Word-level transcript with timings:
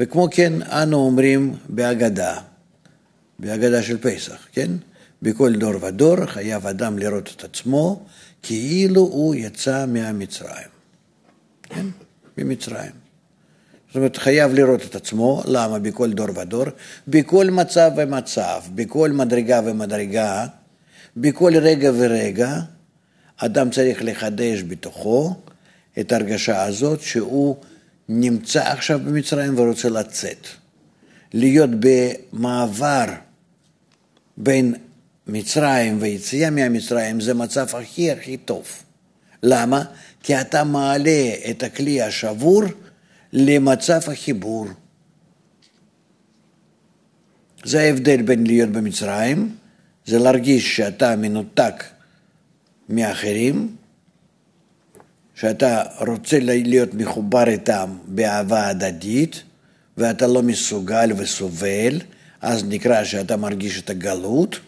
וכמו 0.00 0.28
כן 0.30 0.52
אנו 0.62 0.96
אומרים 0.96 1.54
בהגדה, 1.68 2.40
בהגדה 3.38 3.82
של 3.82 3.98
פסח, 3.98 4.46
כן? 4.52 4.70
בכל 5.22 5.54
דור 5.54 5.84
ודור 5.84 6.26
חייב 6.26 6.66
אדם 6.66 6.98
לראות 6.98 7.34
את 7.36 7.44
עצמו 7.44 8.06
כאילו 8.42 9.00
הוא 9.00 9.34
יצא 9.34 9.86
מהמצרים, 9.86 10.68
כן? 11.62 11.86
ממצרים. 12.38 12.90
זאת 13.88 13.96
אומרת, 13.96 14.16
חייב 14.16 14.54
לראות 14.54 14.84
את 14.84 14.94
עצמו, 14.94 15.42
למה? 15.46 15.78
בכל 15.78 16.12
דור 16.12 16.38
ודור, 16.38 16.64
בכל 17.08 17.50
מצב 17.50 17.90
ומצב, 17.96 18.62
בכל 18.74 19.10
מדרגה 19.10 19.60
ומדרגה, 19.64 20.46
בכל 21.16 21.52
רגע 21.56 21.90
ורגע, 21.98 22.60
אדם 23.36 23.70
צריך 23.70 23.98
לחדש 24.02 24.62
בתוכו 24.62 25.34
את 26.00 26.12
ההרגשה 26.12 26.62
הזאת 26.64 27.00
שהוא 27.00 27.56
נמצא 28.08 28.72
עכשיו 28.72 29.00
במצרים 29.04 29.58
ורוצה 29.58 29.88
לצאת. 29.88 30.46
להיות 31.32 31.70
במעבר 31.80 33.04
בין 34.36 34.74
מצרים 35.26 35.98
ויציאה 36.00 36.50
מהמצרים 36.50 37.20
זה 37.20 37.34
מצב 37.34 37.66
הכי 37.76 38.10
הכי 38.10 38.36
טוב. 38.36 38.66
למה? 39.42 39.84
כי 40.22 40.40
אתה 40.40 40.64
מעלה 40.64 41.30
את 41.50 41.62
הכלי 41.62 42.02
השבור 42.02 42.62
למצב 43.32 44.00
החיבור. 44.06 44.66
זה 47.64 47.80
ההבדל 47.80 48.22
בין 48.22 48.46
להיות 48.46 48.70
במצרים, 48.70 49.56
זה 50.06 50.18
להרגיש 50.18 50.76
שאתה 50.76 51.16
מנותק 51.16 51.84
מאחרים, 52.88 53.76
שאתה 55.34 55.82
רוצה 56.06 56.38
להיות 56.40 56.94
מחובר 56.94 57.48
איתם 57.48 57.96
באהבה 58.06 58.68
הדדית, 58.68 59.42
ואתה 59.96 60.26
לא 60.26 60.42
מסוגל 60.42 61.10
וסובל, 61.16 62.00
אז 62.40 62.64
נקרא 62.64 63.04
שאתה 63.04 63.36
מרגיש 63.36 63.80
את 63.80 63.90
הגלות, 63.90 64.60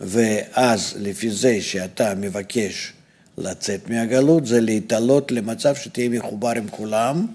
ואז 0.00 0.94
לפי 0.98 1.30
זה 1.30 1.60
שאתה 1.60 2.14
מבקש 2.14 2.92
לצאת 3.38 3.90
מהגלות, 3.90 4.46
זה 4.46 4.60
להתעלות 4.60 5.32
למצב 5.32 5.74
שתהיה 5.74 6.08
מחובר 6.08 6.52
עם 6.56 6.68
כולם, 6.68 7.26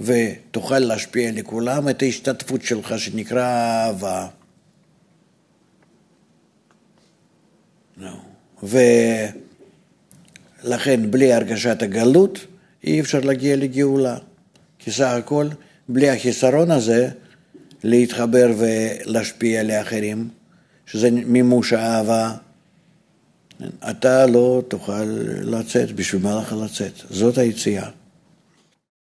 ותוכל 0.00 0.78
להשפיע 0.78 1.30
לכולם 1.32 1.88
את 1.88 2.02
ההשתתפות 2.02 2.62
שלך 2.62 2.98
שנקרא 2.98 3.46
אהבה. 3.86 4.28
No. 7.98 8.04
ולכן 10.64 11.10
בלי 11.10 11.32
הרגשת 11.32 11.82
הגלות 11.82 12.38
אי 12.84 13.00
אפשר 13.00 13.20
להגיע 13.20 13.56
לגאולה. 13.56 14.16
כי 14.78 14.90
סך 14.90 15.06
הכל 15.06 15.48
בלי 15.88 16.10
החיסרון 16.10 16.70
הזה 16.70 17.08
להתחבר 17.84 18.52
ולהשפיע 18.58 19.62
לאחרים, 19.62 20.28
שזה 20.86 21.10
מימוש 21.10 21.72
האהבה, 21.72 22.34
אתה 23.90 24.26
לא 24.26 24.62
תוכל 24.68 25.04
לצאת, 25.42 25.92
בשביל 25.92 26.22
מה 26.22 26.38
לך 26.40 26.54
לצאת? 26.64 26.92
זאת 27.10 27.38
היציאה. 27.38 27.88